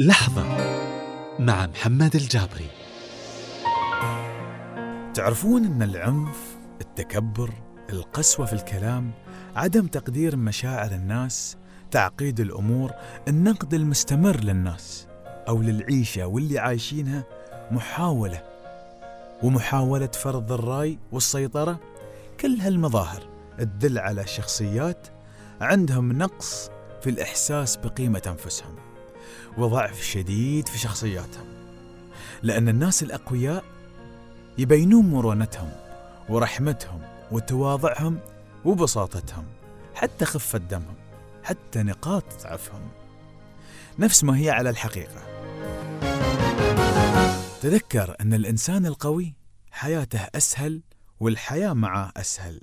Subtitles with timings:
[0.00, 0.44] لحظة
[1.38, 2.66] مع محمد الجابري.
[5.14, 7.50] تعرفون أن العنف، التكبر،
[7.90, 9.10] القسوة في الكلام،
[9.56, 11.56] عدم تقدير مشاعر الناس،
[11.90, 12.92] تعقيد الأمور،
[13.28, 15.06] النقد المستمر للناس
[15.48, 17.24] أو للعيشة واللي عايشينها
[17.70, 18.42] محاولة.
[19.42, 21.80] ومحاولة فرض الرأي والسيطرة.
[22.40, 23.28] كل هالمظاهر
[23.58, 25.08] تدل على شخصيات
[25.60, 26.70] عندهم نقص
[27.02, 28.89] في الإحساس بقيمة أنفسهم.
[29.58, 31.46] وضعف شديد في شخصياتهم
[32.42, 33.64] لأن الناس الأقوياء
[34.58, 35.72] يبينون مرونتهم
[36.28, 37.00] ورحمتهم
[37.32, 38.18] وتواضعهم
[38.64, 39.44] وبساطتهم
[39.94, 40.94] حتى خفة دمهم
[41.44, 42.88] حتى نقاط ضعفهم.
[43.98, 45.22] نفس ما هي على الحقيقة.
[47.62, 49.34] تذكر أن الإنسان القوي
[49.70, 50.82] حياته أسهل
[51.20, 52.60] والحياة معه أسهل.